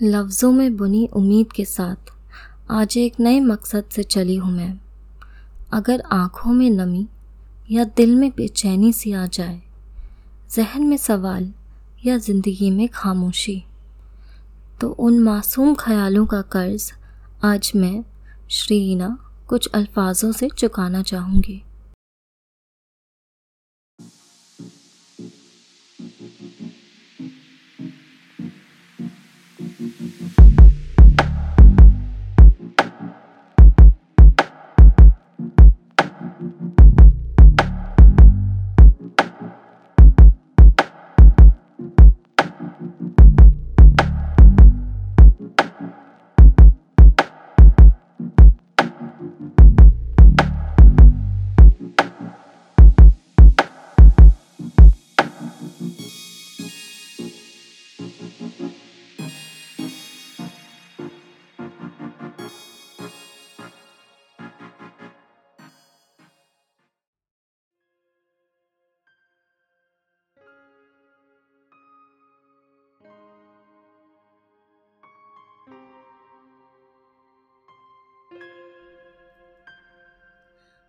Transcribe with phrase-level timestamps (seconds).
[0.00, 2.10] लफ्ज़ों में बुनी उम्मीद के साथ,
[2.70, 4.78] आज एक नए मकसद से चली हूँ मैं।
[5.72, 7.06] अगर आँखों में नमी
[7.70, 9.60] या दिल में बेचैनी सी आ जाए,
[10.50, 11.52] जहन में सवाल
[12.04, 13.62] या ज़िंदगी में खामोशी
[14.80, 16.92] तो उन मासूम ख्यालों का कर्ज
[17.44, 18.04] आज मैं
[18.50, 19.16] श्रीना
[19.48, 21.62] कुछ अल्फाजों से चुकाना चाहूँगी।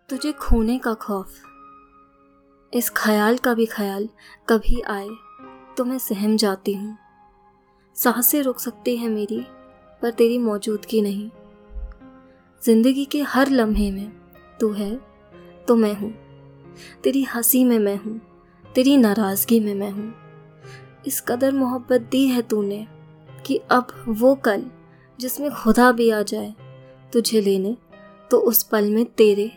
[0.08, 1.34] तुझे खोने का खौफ।
[2.72, 4.08] इस ख्याल का भी ख्याल
[4.48, 5.08] कभी आए
[5.76, 6.96] तो मैं सहम जाती हूँ।
[7.96, 9.40] साँसें रुक सकती हैं मेरी,
[10.02, 11.30] पर तेरी मौजूदगी नहीं।
[12.62, 14.10] ज़िंदगी के हर लम्हे में
[14.60, 14.94] तू है
[15.68, 16.12] तो मैं हूँ।
[17.02, 18.20] तेरी हँसी में मैं हूँ,
[18.64, 20.12] तेरी नाराज़गी में मैं हूँ।
[21.06, 22.86] इस कदर मोहब्बत दी है तूने
[23.46, 24.64] कि अब वो कल
[25.18, 26.54] जिसमें खुदा भी आ जाए
[27.12, 27.76] तुझे लेने
[28.30, 29.50] तो उस पल में तेरे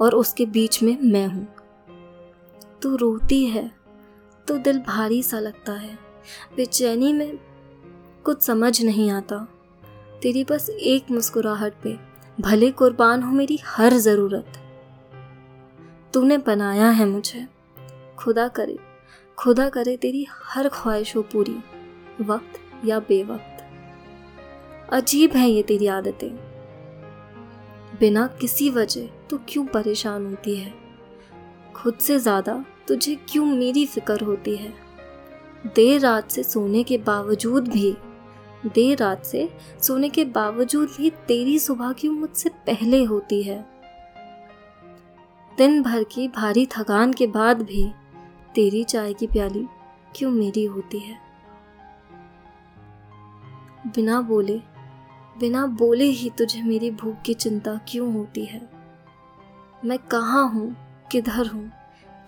[0.00, 1.46] और उसके बीच में मैं हूँ।
[2.82, 3.70] तू रोती है
[4.48, 5.98] तो दिल भारी सा लगता है।
[6.56, 7.38] बेचैनी में
[8.24, 9.38] कुछ समझ नहीं आता।
[10.22, 11.96] तेरी बस एक मुस्कुराहट पे,
[12.40, 14.52] भले कुर्बान हो मेरी हर ज़रूरत।
[16.14, 17.46] तूने बनाया है मुझे।
[18.18, 18.78] खुदा करे
[19.38, 21.56] खुदा करे तेरी हर ख्वाहिश हो पूरी,
[22.20, 23.64] वक्त या बेवक्त।
[24.92, 26.53] अजीब है ये तेरी आदतें।
[28.00, 30.72] बिना किसी वजह तो क्यों परेशान होती है?
[31.74, 34.72] खुद से ज़्यादा तुझे क्यों मेरी फ़िक्र होती है?
[35.66, 37.96] देर रात से सोने के बावजूद भी,
[38.66, 39.48] देर रात से
[39.82, 43.60] सोने के बावजूद भी तेरी सुबह क्यों मुझसे पहले होती है।
[45.58, 47.92] दिन भर की भारी थकान के बाद भी
[48.54, 49.66] तेरी चाय की प्याली
[50.16, 51.18] क्यों मेरी होती है?
[53.86, 54.60] बिना बोले
[55.40, 58.70] बिना बोले ही तुझे मेरी भूख की चिंता क्यों होती है?
[59.84, 60.76] मैं कहाँ हूँ?
[61.12, 61.72] किधर हूँ?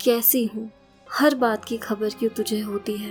[0.01, 0.71] कैसी हूँ?
[1.13, 3.11] हर बात की खबर क्यों तुझे होती है?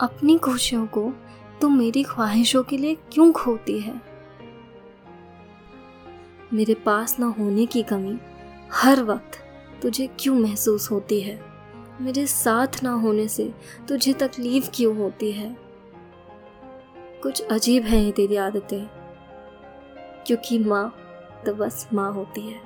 [0.00, 1.12] अपनी खुशियों को
[1.60, 4.02] तुम मेरी ख्वाहिशों के लिए क्यों खोती है?
[6.52, 8.18] मेरे पास ना होने की कमी
[8.72, 9.38] हर वक्त
[9.82, 11.42] तुझे क्यों महसूस होती है?
[12.00, 13.54] मेरे साथ ना होने से
[13.88, 15.61] तुझे तकलीफ़ क्यों होती है?
[17.22, 18.86] कुछ अजीब है ये तेरी आदतें
[20.26, 20.88] क्योंकि माँ
[21.46, 22.60] तो बस माँ होती है।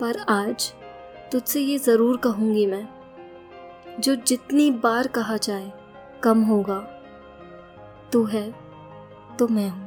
[0.00, 0.72] पर आज
[1.32, 2.86] तुझसे ये ज़रूर कहूँगी मैं,
[4.00, 5.72] जो जितनी बार कहा जाए,
[6.22, 6.78] कम होगा।
[8.12, 8.50] तू है
[9.38, 9.81] तो मैं हूँ।